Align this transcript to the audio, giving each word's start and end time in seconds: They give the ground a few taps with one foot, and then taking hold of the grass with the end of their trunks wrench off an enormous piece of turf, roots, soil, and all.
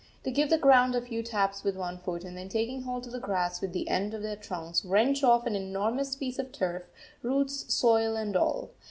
They 0.23 0.31
give 0.31 0.49
the 0.49 0.57
ground 0.57 0.95
a 0.95 1.01
few 1.03 1.21
taps 1.21 1.63
with 1.63 1.75
one 1.75 1.99
foot, 1.99 2.23
and 2.23 2.35
then 2.35 2.49
taking 2.49 2.81
hold 2.81 3.05
of 3.05 3.11
the 3.11 3.19
grass 3.19 3.61
with 3.61 3.71
the 3.71 3.87
end 3.87 4.15
of 4.15 4.23
their 4.23 4.35
trunks 4.35 4.83
wrench 4.83 5.23
off 5.23 5.45
an 5.45 5.55
enormous 5.55 6.15
piece 6.15 6.39
of 6.39 6.51
turf, 6.51 6.87
roots, 7.21 7.71
soil, 7.71 8.15
and 8.15 8.35
all. 8.35 8.71